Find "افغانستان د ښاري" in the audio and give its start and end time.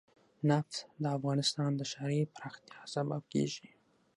1.17-2.19